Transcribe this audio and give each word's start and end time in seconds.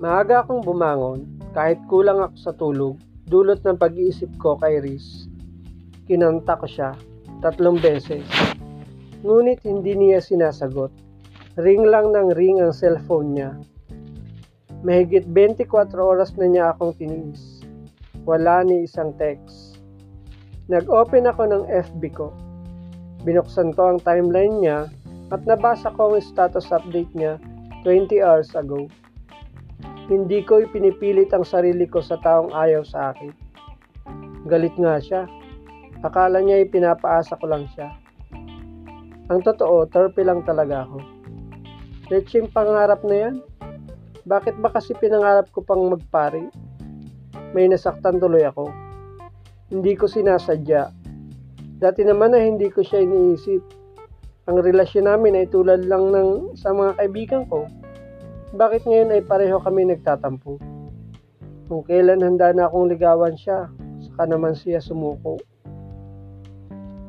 Maaga 0.00 0.40
akong 0.40 0.64
bumangon 0.64 1.28
kahit 1.52 1.76
kulang 1.84 2.24
ako 2.24 2.36
sa 2.40 2.52
tulog 2.56 2.96
dulot 3.28 3.60
ng 3.68 3.76
pag-iisip 3.76 4.32
ko 4.40 4.56
kay 4.56 4.80
Riz. 4.80 5.28
Kinanta 6.08 6.56
ko 6.56 6.64
siya 6.64 6.96
tatlong 7.44 7.76
beses. 7.76 8.24
Ngunit 9.20 9.60
hindi 9.68 9.92
niya 9.92 10.24
sinasagot. 10.24 10.88
Ring 11.60 11.84
lang 11.84 12.16
ng 12.16 12.32
ring 12.32 12.64
ang 12.64 12.72
cellphone 12.72 13.36
niya. 13.36 13.50
Mahigit 14.80 15.28
24 15.28 15.92
oras 16.00 16.32
na 16.40 16.48
niya 16.48 16.72
akong 16.72 16.96
tiniis. 16.96 17.60
Wala 18.24 18.64
ni 18.64 18.88
isang 18.88 19.12
text. 19.20 19.84
Nag-open 20.72 21.28
ako 21.28 21.44
ng 21.44 21.64
FB 21.68 22.02
ko. 22.16 22.32
Binuksan 23.28 23.76
ko 23.76 23.92
ang 23.92 23.98
timeline 24.00 24.64
niya 24.64 24.88
at 25.28 25.44
nabasa 25.44 25.92
ko 25.92 26.16
ang 26.16 26.24
status 26.24 26.72
update 26.72 27.12
niya 27.12 27.36
20 27.84 28.24
hours 28.24 28.56
ago. 28.56 28.88
Hindi 30.10 30.42
ko 30.42 30.58
ipinipilit 30.58 31.30
ang 31.30 31.46
sarili 31.46 31.86
ko 31.86 32.02
sa 32.02 32.18
taong 32.18 32.50
ayaw 32.50 32.82
sa 32.82 33.14
akin. 33.14 33.30
Galit 34.50 34.74
nga 34.74 34.98
siya. 34.98 35.30
Akala 36.02 36.42
niya 36.42 36.66
ipinapaasa 36.66 37.38
ko 37.38 37.46
lang 37.46 37.70
siya. 37.70 37.94
Ang 39.30 39.46
totoo, 39.46 39.86
torpe 39.86 40.26
lang 40.26 40.42
talaga 40.42 40.82
ako. 40.82 40.98
Leching 42.10 42.50
pangarap 42.50 43.06
na 43.06 43.14
yan. 43.14 43.34
Bakit 44.26 44.58
ba 44.58 44.74
kasi 44.74 44.98
pinangarap 44.98 45.46
ko 45.54 45.62
pang 45.62 45.86
magpari? 45.86 46.42
May 47.54 47.70
nasaktan 47.70 48.18
tuloy 48.18 48.42
ako. 48.42 48.66
Hindi 49.70 49.94
ko 49.94 50.10
sinasadya. 50.10 50.90
Dati 51.78 52.02
naman 52.02 52.34
na 52.34 52.42
hindi 52.42 52.66
ko 52.66 52.82
siya 52.82 53.06
iniisip. 53.06 53.62
Ang 54.50 54.58
relasyon 54.58 55.06
namin 55.06 55.38
ay 55.38 55.46
tulad 55.46 55.86
lang 55.86 56.10
ng 56.10 56.58
sa 56.58 56.74
mga 56.74 56.98
kaibigan 56.98 57.42
ko. 57.46 57.70
Bakit 58.50 58.82
ngayon 58.82 59.14
ay 59.14 59.22
pareho 59.22 59.62
kami 59.62 59.86
nagtatampo? 59.86 60.58
Kung 61.70 61.86
kailan 61.86 62.18
handa 62.18 62.50
na 62.50 62.66
akong 62.66 62.90
ligawan 62.90 63.38
siya, 63.38 63.70
saka 64.02 64.26
naman 64.26 64.58
siya 64.58 64.82
sumuko. 64.82 65.38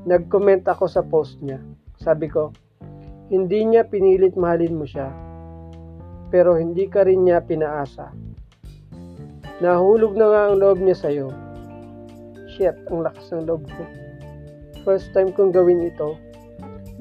Nag-comment 0.06 0.62
ako 0.70 0.86
sa 0.86 1.02
post 1.02 1.42
niya. 1.42 1.58
Sabi 1.98 2.30
ko, 2.30 2.54
hindi 3.34 3.66
niya 3.66 3.90
pinilit 3.90 4.38
mahalin 4.38 4.78
mo 4.78 4.86
siya, 4.86 5.10
pero 6.30 6.62
hindi 6.62 6.86
ka 6.86 7.10
rin 7.10 7.26
niya 7.26 7.42
pinaasa. 7.42 8.14
Nahulog 9.66 10.14
na 10.14 10.26
nga 10.30 10.42
ang 10.46 10.62
loob 10.62 10.78
niya 10.78 10.94
sa'yo. 10.94 11.34
Shit, 12.54 12.86
ang 12.94 13.02
lakas 13.02 13.34
ng 13.34 13.50
loob 13.50 13.66
ko. 13.66 13.84
First 14.86 15.10
time 15.18 15.34
kong 15.34 15.58
gawin 15.58 15.90
ito. 15.90 16.14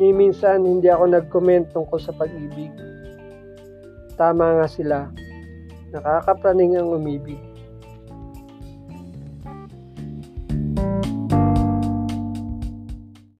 Ni 0.01 0.17
minsan 0.17 0.65
hindi 0.65 0.89
ako 0.89 1.13
nag-comment 1.13 1.77
tungkol 1.77 2.01
sa 2.01 2.17
pag-ibig. 2.17 2.73
Tama 4.21 4.61
nga 4.61 4.69
sila. 4.69 4.99
Nakakapraning 5.97 6.77
ang 6.77 6.93
umibig. 6.93 7.41